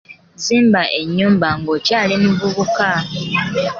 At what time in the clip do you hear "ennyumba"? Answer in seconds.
0.99-1.47